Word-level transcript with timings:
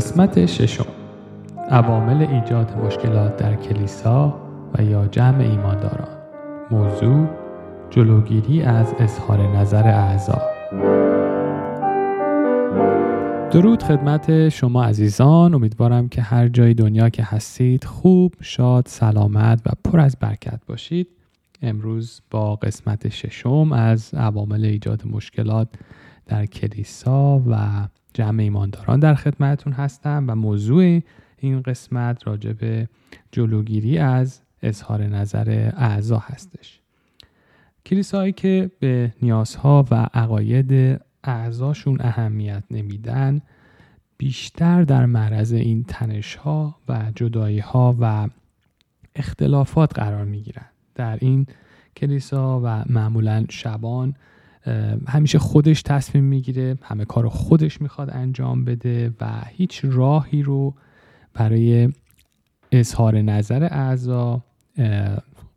قسمت 0.00 0.46
ششم. 0.46 0.86
عوامل 1.70 2.22
ایجاد 2.22 2.76
مشکلات 2.86 3.36
در 3.36 3.54
کلیسا 3.54 4.40
و 4.74 4.82
یا 4.82 5.06
جمع 5.06 5.40
ایمانداران. 5.40 6.08
موضوع 6.70 7.26
جلوگیری 7.90 8.62
از 8.62 8.94
اظهار 8.98 9.56
نظر 9.56 9.88
اعضا. 9.88 10.42
درود 13.50 13.82
خدمت 13.82 14.48
شما 14.48 14.84
عزیزان. 14.84 15.54
امیدوارم 15.54 16.08
که 16.08 16.22
هر 16.22 16.48
جای 16.48 16.74
دنیا 16.74 17.08
که 17.08 17.22
هستید 17.22 17.84
خوب 17.84 18.34
شاد 18.40 18.86
سلامت 18.86 19.62
و 19.66 19.70
پر 19.84 20.00
از 20.00 20.16
برکت 20.20 20.60
باشید. 20.66 21.08
امروز 21.62 22.20
با 22.30 22.56
قسمت 22.56 23.08
ششم 23.08 23.72
از 23.72 24.14
عوامل 24.14 24.64
ایجاد 24.64 25.02
مشکلات 25.06 25.68
در 26.30 26.46
کلیسا 26.46 27.42
و 27.46 27.86
جمع 28.14 28.42
ایمانداران 28.42 29.00
در 29.00 29.14
خدمتتون 29.14 29.72
هستم 29.72 30.24
و 30.28 30.34
موضوع 30.34 31.00
این 31.38 31.62
قسمت 31.62 32.26
راجع 32.26 32.52
به 32.52 32.88
جلوگیری 33.32 33.98
از 33.98 34.40
اظهار 34.62 35.02
نظر 35.02 35.70
اعضا 35.76 36.18
هستش. 36.18 36.80
کلیسایی 37.86 38.32
که 38.32 38.70
به 38.80 39.14
نیازها 39.22 39.84
و 39.90 39.94
عقاید 40.14 41.00
اعضاشون 41.24 41.96
اهمیت 42.00 42.62
نمیدن 42.70 43.40
بیشتر 44.18 44.82
در 44.82 45.06
معرض 45.06 45.52
این 45.52 45.84
تنشها 45.84 46.76
و 46.88 47.12
جداییها 47.14 47.96
و 48.00 48.28
اختلافات 49.14 49.98
قرار 49.98 50.24
می‌گیرن. 50.24 50.66
در 50.94 51.18
این 51.20 51.46
کلیسا 51.96 52.60
و 52.64 52.84
معمولا 52.88 53.44
شبان 53.48 54.14
همیشه 55.08 55.38
خودش 55.38 55.82
تصمیم 55.82 56.24
می‌گیره 56.24 56.78
همه 56.82 57.04
کار 57.04 57.28
خودش 57.28 57.80
می‌خواد 57.80 58.10
انجام 58.10 58.64
بده 58.64 59.14
و 59.20 59.42
هیچ 59.48 59.80
راهی 59.84 60.42
رو 60.42 60.74
برای 61.34 61.88
اظهار 62.72 63.20
نظر 63.20 63.68
اعضا 63.70 64.42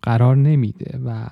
قرار 0.02 0.36
نمیده 0.36 1.00
و 1.06 1.28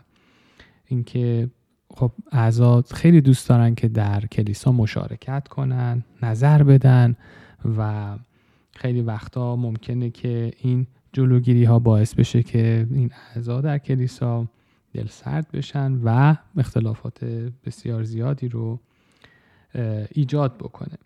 اینکه 0.85 1.49
خب 1.93 2.11
اعضا 2.31 2.81
خیلی 2.81 3.21
دوست 3.21 3.49
دارن 3.49 3.75
که 3.75 3.87
در 3.87 4.25
کلیسا 4.25 4.71
مشارکت 4.71 5.47
کنن 5.47 6.03
نظر 6.23 6.63
بدن 6.63 7.15
و 7.77 8.15
خیلی 8.75 9.01
وقتا 9.01 9.55
ممکنه 9.55 10.09
که 10.09 10.51
این 10.61 10.87
جلوگیری 11.13 11.63
ها 11.63 11.79
باعث 11.79 12.13
بشه 12.13 12.43
که 12.43 12.87
این 12.91 13.11
اعضا 13.35 13.61
در 13.61 13.77
کلیسا 13.77 14.47
دل 14.93 15.07
سرد 15.07 15.47
بشن 15.53 15.99
و 16.03 16.35
اختلافات 16.57 17.25
بسیار 17.65 18.03
زیادی 18.03 18.47
رو 18.49 18.79
ایجاد 20.11 20.57
بکنه. 20.57 20.97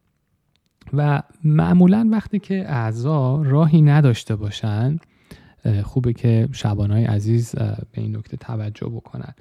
و 0.94 1.23
معمولا 1.44 2.09
وقتی 2.11 2.39
که 2.39 2.72
اعضا 2.72 3.41
راهی 3.41 3.81
نداشته 3.81 4.36
باشن 4.36 5.00
خوبه 5.83 6.13
که 6.13 6.50
شبانهای 6.52 7.06
عزیز 7.06 7.56
به 7.56 8.02
این 8.02 8.17
نکته 8.17 8.38
توجه 8.38 8.88
بکنن. 8.88 9.33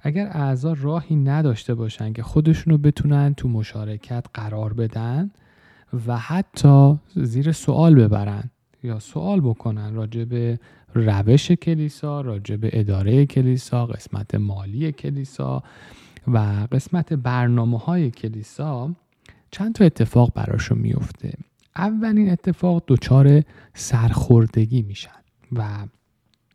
اگر 0.00 0.26
اعضا 0.26 0.72
راهی 0.72 1.16
نداشته 1.16 1.74
باشن 1.74 2.12
که 2.12 2.22
خودشونو 2.22 2.78
بتونن 2.78 3.34
تو 3.34 3.48
مشارکت 3.48 4.26
قرار 4.34 4.72
بدن 4.72 5.30
و 6.06 6.18
حتی 6.18 6.98
زیر 7.14 7.52
سوال 7.52 7.94
ببرن 7.94 8.50
یا 8.82 8.98
سوال 8.98 9.40
بکنن 9.40 9.94
راجع 9.94 10.24
به 10.24 10.58
روش 10.94 11.52
کلیسا 11.52 12.20
راجع 12.20 12.56
به 12.56 12.70
اداره 12.72 13.26
کلیسا 13.26 13.86
قسمت 13.86 14.34
مالی 14.34 14.92
کلیسا 14.92 15.62
و 16.28 16.66
قسمت 16.72 17.12
برنامه 17.12 17.78
های 17.78 18.10
کلیسا 18.10 18.94
چند 19.50 19.74
تا 19.74 19.84
اتفاق 19.84 20.32
براشون 20.34 20.78
میفته 20.78 21.32
اولین 21.76 22.30
اتفاق 22.30 22.82
دچار 22.86 23.42
سرخوردگی 23.74 24.82
میشن 24.82 25.10
و 25.52 25.86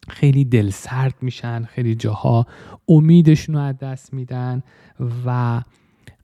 خیلی 0.09 0.45
دل 0.45 0.69
سرد 0.69 1.15
میشن 1.21 1.63
خیلی 1.63 1.95
جاها 1.95 2.48
امیدشون 2.87 3.55
رو 3.55 3.61
از 3.61 3.77
دست 3.77 4.14
میدن 4.14 4.64
و 5.25 5.61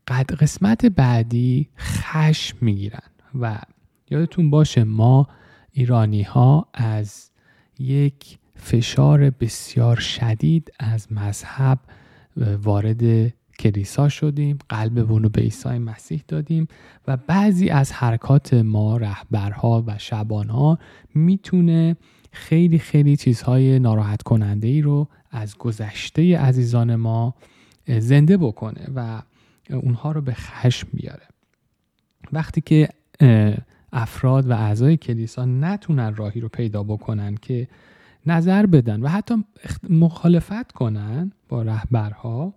قد 0.08 0.34
قسمت 0.34 0.86
بعدی 0.86 1.70
خشم 1.80 2.58
می‌گیرن 2.62 3.10
و 3.40 3.60
یادتون 4.10 4.50
باشه 4.50 4.84
ما 4.84 5.28
ایرانی 5.72 6.24
ها 6.24 6.68
از 6.74 7.30
یک 7.80 8.38
فشار 8.56 9.30
بسیار 9.30 9.96
شدید 9.96 10.72
از 10.80 11.12
مذهب 11.12 11.80
وارد 12.64 13.34
کلیسا 13.60 14.10
شدیم 14.10 14.58
قلبمون 14.70 15.24
رو 15.24 15.30
به 15.30 15.42
عیسی 15.42 15.70
مسیح 15.70 16.24
دادیم 16.28 16.68
و 17.08 17.18
بعضی 17.18 17.70
از 17.70 17.92
حرکات 17.92 18.54
ما 18.54 18.98
رهبرها 18.98 19.84
و 19.88 19.98
شبانها 19.98 20.80
می‌تونه 21.16 21.96
خیلی 22.32 22.80
خیلی 22.80 23.18
چیزهای 23.18 23.80
ناراحت 23.80 24.22
کننده 24.22 24.68
ای 24.68 24.82
رو 24.82 25.08
از 25.32 25.58
گذشته 25.58 26.38
عزیزان 26.38 26.96
ما 26.96 27.36
زنده 27.88 28.38
بکنه 28.38 28.88
و 28.96 29.22
اونها 29.70 30.12
رو 30.12 30.22
به 30.22 30.34
خشم 30.34 30.88
بیاره. 30.94 31.28
وقتی 32.32 32.62
که 32.62 32.90
افراد 33.94 34.50
و 34.50 34.54
اعضای 34.54 34.98
کلیسا 34.98 35.46
نتونن 35.46 36.16
راهی 36.16 36.42
رو 36.42 36.50
پیدا 36.50 36.84
بکنن 36.84 37.36
که 37.36 37.68
نظر 38.26 38.66
بدن 38.66 39.02
و 39.02 39.08
حتی 39.08 39.44
مخالفت 39.90 40.72
کنن 40.72 41.32
با 41.50 41.62
رهبرها 41.62 42.54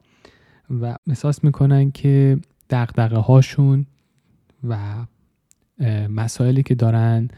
و 0.70 0.96
احساس 1.06 1.44
می‌کنن 1.44 1.90
که 1.90 2.38
دقدقه 2.70 3.16
هاشون 3.16 3.86
و 4.68 5.06
مسائلی 6.08 6.62
که 6.62 6.74
دارن 6.74 7.28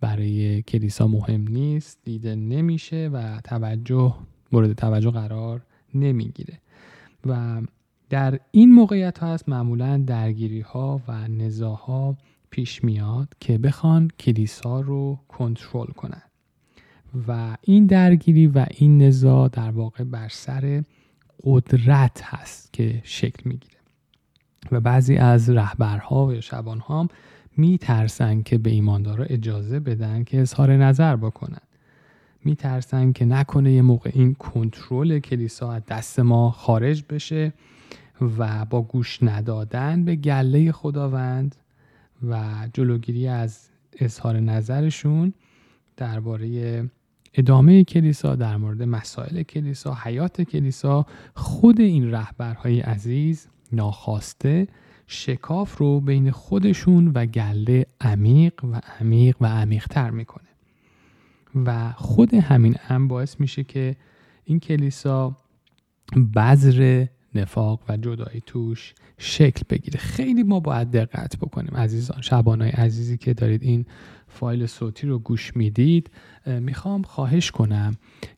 برای 0.00 0.62
کلیسا 0.62 1.08
مهم 1.08 1.48
نیست 1.48 1.98
دیده 2.04 2.34
نمیشه 2.34 3.10
و 3.12 3.40
توجه 3.44 4.14
مورد 4.52 4.72
توجه 4.72 5.10
قرار 5.10 5.62
نمی‌گیره. 5.94 6.60
و 7.26 7.62
در 8.10 8.40
این 8.50 8.72
موقعیت 8.72 9.18
ها 9.18 9.26
هست 9.26 9.48
معمولا 9.48 10.02
درگیری 10.06 10.60
ها 10.60 11.00
و 11.08 11.28
نزاها 11.28 12.16
پیش 12.50 12.84
میاد 12.84 13.28
که 13.40 13.58
بخوان 13.58 14.10
کلیسا 14.18 14.80
رو 14.80 15.18
کنترل 15.28 15.86
کنن. 15.86 16.22
و 17.28 17.56
این 17.62 17.86
درگیری 17.86 18.46
و 18.46 18.66
این 18.70 19.02
نزاع 19.02 19.48
در 19.48 19.70
واقع 19.70 20.04
بر 20.04 20.28
سر 20.28 20.84
قدرت 21.44 22.22
هست 22.24 22.72
که 22.72 23.00
شکل 23.04 23.42
می‌گیره. 23.44 23.76
و 24.72 24.80
بعضی 24.80 25.16
از 25.16 25.50
رهبرها 25.50 26.26
و 26.26 26.40
شبانها 26.40 27.00
هم 27.00 27.08
میترسن 27.56 28.42
که 28.42 28.58
به 28.58 28.70
ایماندارا 28.70 29.24
اجازه 29.24 29.80
بدن 29.80 30.24
که 30.24 30.40
اظهار 30.40 30.76
نظر 30.76 31.16
بکنن. 31.16 31.60
میترسن 32.44 33.12
که 33.12 33.24
نکنه 33.24 33.72
یه 33.72 33.82
موقع 33.82 34.10
این 34.14 34.34
کنترل 34.34 35.18
کلیسا 35.18 35.72
از 35.72 35.82
دست 35.88 36.20
ما 36.20 36.50
خارج 36.50 37.04
بشه 37.10 37.52
و 38.38 38.64
با 38.64 38.82
گوش 38.82 39.22
ندادن 39.22 40.04
به 40.04 40.16
گله 40.16 40.72
خداوند 40.72 41.56
و 42.28 42.68
جلوگیری 42.74 43.28
از 43.28 43.68
اظهار 43.98 44.40
نظرشون 44.40 45.32
درباره 45.96 46.90
ادامه 47.34 47.84
کلیسا 47.84 48.36
در 48.36 48.56
مورد 48.56 48.82
مسائل 48.82 49.42
کلیسا 49.42 49.94
حیات 49.94 50.42
کلیسا 50.42 51.06
خود 51.34 51.80
این 51.80 52.10
رهبرهای 52.10 52.80
عزیز 52.80 53.48
ناخواسته 53.72 54.68
شکاف 55.06 55.76
رو 55.76 56.00
بین 56.00 56.30
خودشون 56.30 57.08
و 57.14 57.26
گله 57.26 57.86
عمیق 58.00 58.64
و 58.64 58.80
عمیق 59.00 59.36
و 59.40 59.46
عمیقتر 59.46 60.10
می‌کنه. 60.10 60.48
و 61.54 61.92
خود 61.92 62.34
همین 62.34 62.76
هم 62.80 63.08
باعث 63.08 63.40
میشه 63.40 63.64
که 63.64 63.96
این 64.44 64.60
کلیسا 64.60 65.36
بذر 66.34 67.06
نفاق 67.34 67.80
و 67.88 67.96
جدایی 67.96 68.42
توش 68.46 68.94
شکل 69.18 69.62
بگیره. 69.70 69.98
خیلی 69.98 70.42
ما 70.42 70.60
باید 70.60 70.90
دقت 70.90 71.36
بکنیم 71.36 71.76
عزیزان 71.76 72.20
شبانای 72.22 72.70
عزیزی 72.70 73.18
که 73.18 73.34
دارید 73.34 73.62
این 73.62 73.86
فایل 74.28 74.66
صوتی 74.66 75.06
رو 75.06 75.18
گوش 75.18 75.56
می‌دید 75.56 76.10
می‌خوام 76.46 77.02
خواهش 77.02 77.50
کنم 77.50 77.96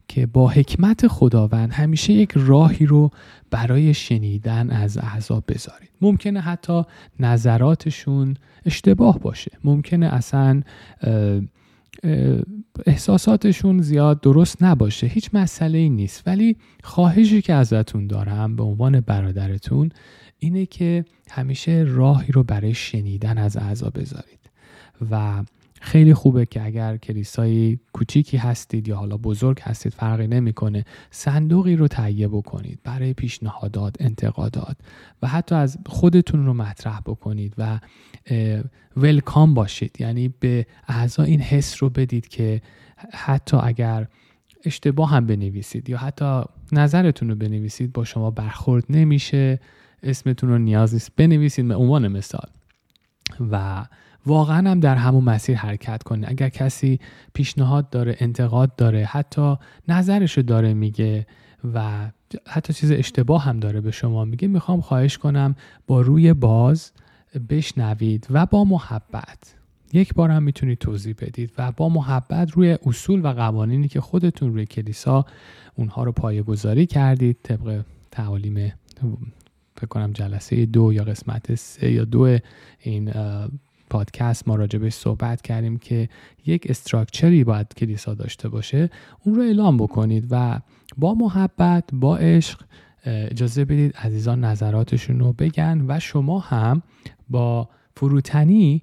که 0.09 0.27
با 0.27 0.49
حکمت 0.49 1.07
خداوند 1.07 1.73
همیشه 1.73 2.13
یک 2.13 2.33
راهی 2.35 2.87
رو 2.87 3.11
برای 3.51 3.95
شنیدن 3.95 4.71
از 4.71 4.99
احزاب 4.99 5.45
بذارید. 5.49 5.91
ممکنه 6.01 6.41
حتی 6.41 6.83
نظراتشون 7.21 8.37
اشتباه 8.67 9.19
باشه. 9.19 9.51
ممکنه 9.65 10.07
اصلا 10.07 10.63
احساساتشون 12.87 13.83
زیاد 13.83 14.21
درست 14.21 14.63
نباشه 14.63 15.07
هیچ 15.07 15.31
مسئله 15.33 15.79
ای 15.79 15.89
نیست. 15.89 16.23
ولی 16.27 16.57
خواهشی 16.83 17.43
که 17.43 17.55
ازتون 17.55 18.07
دارم 18.07 18.57
به 18.57 18.63
عنوان 18.63 19.01
برادرتون 19.01 19.91
اینه 20.39 20.67
که 20.67 21.05
همیشه 21.31 21.85
راهی 21.89 22.33
رو 22.33 22.43
برای 22.43 22.75
شنیدن 22.75 23.39
از 23.39 23.57
اعضا 23.57 23.91
بذارید. 23.91 24.51
و 25.11 25.45
خیلی 25.85 26.15
خوبه 26.15 26.47
که 26.47 26.65
اگر 26.65 26.97
کلیسایی 26.97 27.81
کوچیکی 27.93 28.37
هستید 28.37 28.89
یا 28.89 28.97
حالا 28.97 29.17
بزرگ 29.17 29.61
هستید 29.61 29.93
فرقی 29.93 30.27
نمی‌کنه 30.27 30.85
صندوقی 31.11 31.77
رو 31.77 31.89
تهیه 31.89 32.29
بکنید 32.29 32.81
برای 32.85 33.15
پیشنهادات 33.15 33.97
انتقادات 34.01 34.77
و 35.23 35.29
حتی 35.29 35.55
از 35.55 35.79
خودتون 35.87 36.47
رو 36.47 36.55
مطرح 36.55 37.01
بکنید 37.01 37.55
و 37.59 37.81
ولکام 38.97 39.55
باشید. 39.55 40.01
یعنی 40.01 40.29
به 40.29 40.67
اعضا 40.89 41.23
این 41.23 41.41
حس 41.41 41.83
رو 41.83 41.91
بدید 41.91 42.29
که 42.29 42.63
حتی 43.13 43.57
اگر 43.63 44.09
اشتباه 44.65 45.11
هم 45.11 45.27
بنویسید 45.27 45.91
یا 45.91 45.99
حتی 45.99 46.43
نظرتون 46.73 47.31
رو 47.31 47.35
بنویسید 47.35 47.93
با 47.93 48.05
شما 48.05 48.31
برخورد 48.31 48.85
نمیشه 48.91 49.61
اسمتون 50.03 50.51
رو 50.51 50.59
نیاز 50.59 50.95
نیست 50.95 51.13
بنویسید 51.17 51.69
به 51.69 51.75
عنوان 51.75 52.09
مثال. 52.09 52.49
و 53.51 53.85
واقعا 54.27 54.71
هم 54.71 54.81
در 54.81 54.97
همون 54.97 55.25
مسیر 55.25 55.57
حرکت 55.57 56.03
کنید 56.03 56.25
اگر 56.29 56.49
کسی 56.49 57.01
پیشنهاد 57.35 57.91
داره 57.91 58.17
انتقاد 58.21 58.77
داره 58.77 59.05
حتی 59.05 59.57
نظرش 59.89 60.37
رو 60.37 60.43
داره 60.43 60.75
میگه 60.75 61.27
و 61.75 62.11
حتی 62.49 62.73
چیز 62.73 62.91
اشتباه 62.91 63.45
هم 63.45 63.61
داره 63.61 63.81
به 63.81 63.91
شما 63.91 64.25
میگه 64.25 64.49
می‌خوام 64.49 64.81
خواهش 64.81 65.19
کنم 65.19 65.55
با 65.87 66.01
روی 66.01 66.33
باز 66.33 66.93
بشنوید 67.49 68.27
و 68.31 68.47
با 68.47 68.65
محبت. 68.65 69.55
یک 69.93 70.15
بار 70.15 70.31
هم 70.31 70.43
می‌تونید 70.43 70.79
توضیح 70.79 71.15
بدید 71.19 71.53
و 71.59 71.73
با 71.73 71.89
محبت 71.89 72.51
روی 72.51 72.79
اصول 72.87 73.25
و 73.25 73.29
قوانینی 73.29 73.89
که 73.89 74.01
خودتون 74.01 74.55
روی 74.55 74.67
کلیسا 74.67 75.27
اونها 75.75 76.05
رو 76.05 76.13
پایه 76.13 76.43
گذاری 76.43 76.87
کردید. 76.87 77.37
طبق 77.43 77.83
تعالیم 78.11 78.73
فکر 79.77 79.87
کنم 79.87 80.13
جلسه 80.13 80.67
دو 80.67 80.93
یا 80.93 81.05
قسمت 81.05 81.55
سه 81.55 81.91
یا 81.91 82.05
دو 82.05 82.39
این 82.81 83.13
پادکست 83.93 84.49
ما 84.49 84.55
راجبش 84.55 84.93
صحبت 84.93 85.43
کردیم 85.43 85.77
که 85.77 86.09
یک 86.47 86.67
استراکچری 86.71 87.45
باید 87.45 87.75
کلیسا 87.75 88.15
داشته 88.15 88.49
باشه 88.49 88.91
اون 89.25 89.35
رو 89.35 89.43
اعلام 89.43 89.77
بکنید 89.77 90.27
و 90.31 90.61
با 90.97 91.15
محبت 91.15 91.85
با 91.93 92.17
عشق 92.17 92.61
اجازه 93.05 93.65
بدید 93.65 93.97
عزیزان 93.97 94.45
نظراتشون 94.45 95.21
رو 95.21 95.33
بگن 95.33 95.85
و 95.89 96.01
شما 96.01 96.39
هم 96.39 96.83
با 97.31 97.69
فروتنی 97.97 98.83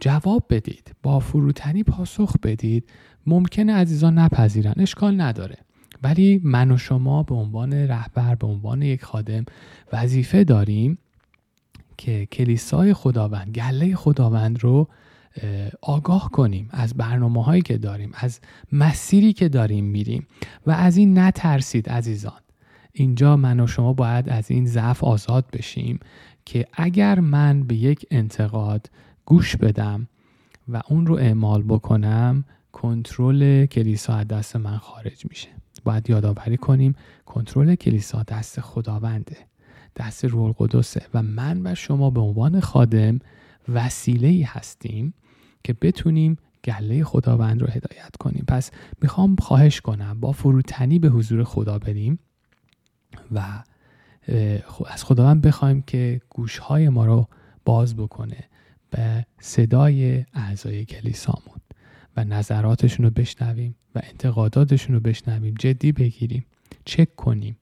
جواب 0.00 0.44
بدید 0.50 0.96
با 1.02 1.18
فروتنی 1.18 1.82
پاسخ 1.82 2.36
بدید. 2.42 2.90
ممکنه 3.26 3.72
عزیزان 3.74 4.18
نپذیرن 4.18 4.74
اشکال 4.76 5.20
نداره. 5.20 5.56
ولی 6.02 6.40
من 6.44 6.70
و 6.70 6.76
شما 6.76 7.22
به 7.22 7.34
عنوان 7.34 7.72
رهبر 7.72 8.34
به 8.34 8.46
عنوان 8.46 8.82
یک 8.82 9.04
خادم 9.04 9.44
وظیفه 9.92 10.44
داریم 10.44 10.98
که 11.96 12.26
کلیسای 12.26 12.94
خداوند 12.94 13.50
گله 13.54 13.96
خداوند 13.96 14.64
رو 14.64 14.88
آگاه 15.82 16.30
کنیم 16.30 16.68
از 16.70 16.94
برنامه 16.94 17.44
هایی 17.44 17.62
که 17.62 17.78
داریم 17.78 18.10
از 18.14 18.40
مسیری 18.72 19.32
که 19.32 19.48
داریم 19.48 19.84
میریم 19.84 20.26
و 20.66 20.70
از 20.70 20.96
این 20.96 21.18
نترسید 21.18 21.88
عزیزان. 21.88 22.40
اینجا 22.92 23.36
من 23.36 23.60
و 23.60 23.66
شما 23.66 23.92
باید 23.92 24.28
از 24.28 24.50
این 24.50 24.66
ضعف 24.66 25.04
آزاد 25.04 25.44
بشیم 25.52 26.00
که 26.44 26.66
اگر 26.72 27.20
من 27.20 27.62
به 27.62 27.74
یک 27.74 28.06
انتقاد 28.10 28.90
گوش 29.24 29.56
بدم 29.56 30.08
و 30.68 30.82
اون 30.88 31.06
رو 31.06 31.14
اعمال 31.14 31.62
بکنم 31.62 32.44
کنترل 32.72 33.66
کلیسا 33.66 34.14
از 34.14 34.28
دست 34.28 34.56
من 34.56 34.76
خارج 34.76 35.26
میشه. 35.28 35.48
باید 35.84 36.10
یادآوری 36.10 36.56
کنیم 36.56 36.94
کنترل 37.26 37.74
کلیسا 37.74 38.22
دست 38.22 38.60
خداونده. 38.60 39.36
دست 39.96 40.24
روح 40.24 40.44
القدسه. 40.44 41.06
و 41.14 41.22
من 41.22 41.66
و 41.66 41.74
شما 41.74 42.10
به 42.10 42.20
عنوان 42.20 42.60
خادم 42.60 43.18
وسیله 43.68 44.28
ای 44.28 44.42
هستیم 44.42 45.14
که 45.64 45.72
بتونیم 45.72 46.36
گله 46.64 47.04
خداوند 47.04 47.60
رو 47.60 47.66
هدایت 47.66 48.16
کنیم. 48.20 48.44
پس 48.48 48.70
می‌خوام 49.02 49.36
خواهش 49.36 49.80
کنم 49.80 50.20
با 50.20 50.32
فروتنی 50.32 50.98
به 50.98 51.08
حضور 51.08 51.44
خدا 51.44 51.78
بریم 51.78 52.18
و 53.34 53.62
از 54.86 55.04
خداوند 55.04 55.42
بخوایم 55.42 55.82
که 55.82 56.20
گوشهای 56.30 56.88
ما 56.88 57.06
رو 57.06 57.28
باز 57.64 57.96
بکنه 57.96 58.44
به 58.90 59.26
صدای 59.40 60.24
اعضای 60.34 60.84
کلیسامون 60.84 61.60
و 62.16 62.24
نظراتشون 62.24 63.04
رو 63.06 63.10
بشنویم 63.10 63.74
و 63.94 64.00
انتقاداتشون 64.04 64.94
رو 64.94 65.00
بشنویم 65.00 65.54
جدی 65.58 65.92
بگیریم 65.92 66.44
چک 66.84 67.16
کنیم. 67.16 67.56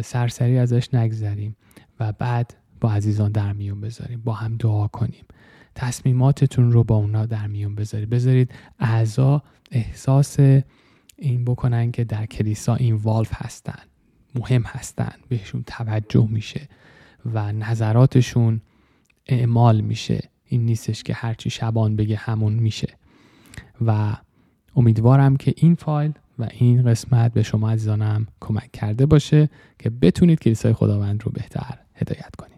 سرسری 0.00 0.58
ازش 0.58 0.94
نگذریم 0.94 1.56
و 2.00 2.12
بعد 2.12 2.54
با 2.80 2.92
عزیزان 2.92 3.32
در 3.32 3.52
میون 3.52 3.80
بذاریم 3.80 4.22
با 4.24 4.32
هم 4.32 4.56
دعا 4.56 4.88
کنیم. 4.88 5.24
تصمیماتتون 5.74 6.72
رو 6.72 6.84
با 6.84 6.96
اونا 6.96 7.26
در 7.26 7.46
میون 7.46 7.74
بذارید. 7.74 8.10
بذارید 8.10 8.54
اعضا 8.78 9.42
احساس 9.70 10.36
این 11.18 11.44
بکنن 11.44 11.92
که 11.92 12.04
در 12.04 12.26
کلیسا 12.26 12.74
این 12.74 12.94
والف 12.94 13.30
هستن 13.32 13.82
مهم 14.34 14.62
هستن 14.62 15.12
بهشون 15.28 15.64
توجه 15.66 16.28
میشه 16.30 16.68
و 17.26 17.52
نظراتشون 17.52 18.60
اعمال 19.26 19.80
میشه. 19.80 20.28
این 20.44 20.64
نیستش 20.64 21.02
که 21.02 21.14
هرچی 21.14 21.50
شبان 21.50 21.96
بگه 21.96 22.16
همون 22.16 22.52
میشه. 22.52 22.96
و 23.86 24.16
امیدوارم 24.76 25.36
که 25.36 25.54
این 25.56 25.74
فایل 25.74 26.12
و 26.42 26.48
این 26.58 26.82
قسمت 26.82 27.32
به 27.32 27.42
شما 27.42 27.70
عزیزانم 27.70 28.26
کمک 28.40 28.72
کرده 28.72 29.06
باشه 29.06 29.48
که 29.78 29.90
بتونید 29.90 30.40
کلیسای 30.40 30.72
خداوند 30.72 31.22
رو 31.24 31.32
بهتر 31.32 31.78
هدایت 31.94 32.36
کنید. 32.38 32.52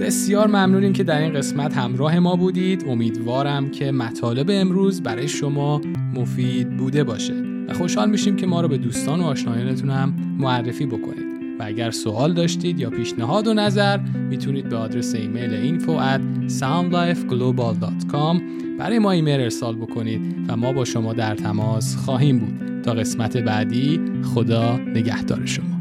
بسیار 0.00 0.46
ممنونیم 0.46 0.92
که 0.92 1.04
در 1.04 1.18
این 1.20 1.32
قسمت 1.32 1.76
همراه 1.76 2.18
ما 2.18 2.36
بودید. 2.36 2.84
امیدوارم 2.88 3.70
که 3.70 3.92
مطالب 3.92 4.46
امروز 4.50 5.02
برای 5.02 5.28
شما 5.28 5.80
مفید 6.14 6.76
بوده 6.76 7.04
باشه. 7.04 7.34
و 7.68 7.74
خوشحال 7.74 8.10
میشیم 8.10 8.36
که 8.36 8.46
ما 8.46 8.60
رو 8.60 8.68
به 8.68 8.78
دوستان 8.78 9.20
و 9.20 9.24
آشنایانتون 9.24 9.90
هم 9.90 10.14
معرفی 10.38 10.86
بکنید. 10.86 11.39
و 11.60 11.62
اگر 11.66 11.90
سوال 11.90 12.34
داشتید 12.34 12.80
یا 12.80 12.90
پیشنهاد 12.90 13.46
و 13.46 13.54
نظر 13.54 13.96
می‌تونید 14.30 14.68
به 14.68 14.76
آدرس 14.76 15.14
ایمیل 15.14 15.80
info 15.80 15.90
at 15.90 16.50
soundlifeglobal.com 16.60 18.40
برای 18.78 18.98
ما 18.98 19.10
ایمیل 19.10 19.40
ارسال 19.40 19.76
بکنید 19.76 20.20
و 20.48 20.56
ما 20.56 20.72
با 20.72 20.84
شما 20.84 21.12
در 21.12 21.34
تماس 21.34 21.96
خواهیم 21.96 22.38
بود. 22.38 22.82
تا 22.82 22.92
قسمت 22.92 23.36
بعدی 23.36 24.00
خدا 24.34 24.76
نگهدار 24.76 25.46
شما. 25.46 25.79